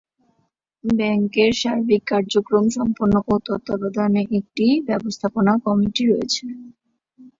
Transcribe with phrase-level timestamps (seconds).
[0.83, 6.43] ব্যাংকের সার্বিক কার্যক্রম সম্পন্ন ও তত্বাবধানে একটি ব্যবস্থাপনা কমিটি রয়েছে।